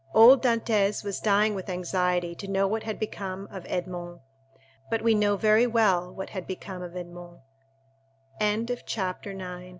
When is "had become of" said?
2.81-3.67, 6.31-6.95